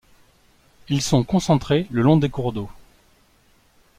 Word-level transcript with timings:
Ils 0.89 1.03
sont 1.03 1.23
concentrés 1.23 1.85
le 1.91 2.01
long 2.01 2.17
des 2.17 2.29
cours 2.31 2.53
d'eau. 2.53 2.71